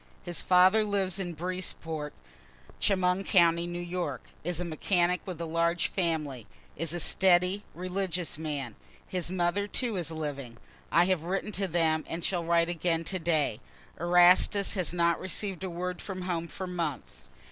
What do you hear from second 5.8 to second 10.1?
family is a steady, religious man; his mother too is